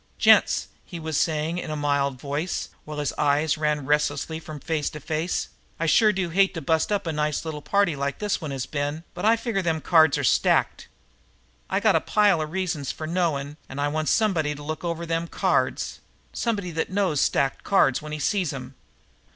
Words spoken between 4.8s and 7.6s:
to face, "I sure do hate to bust up a nice